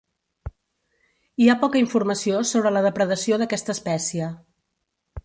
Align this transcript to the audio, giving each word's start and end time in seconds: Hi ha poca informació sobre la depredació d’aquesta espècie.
Hi 1.43 1.49
ha 1.51 1.57
poca 1.63 1.79
informació 1.83 2.39
sobre 2.53 2.71
la 2.73 2.83
depredació 2.87 3.39
d’aquesta 3.43 3.77
espècie. 3.79 4.31